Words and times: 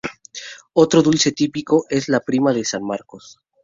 Otro 0.73 1.03
dulce 1.03 1.31
típico 1.31 1.85
es 1.87 2.09
la 2.09 2.21
prima 2.21 2.53
de 2.53 2.65
San 2.65 2.83
Marcos. 2.83 3.39